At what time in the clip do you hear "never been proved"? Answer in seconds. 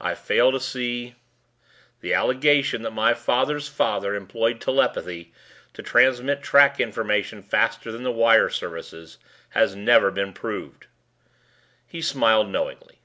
9.76-10.86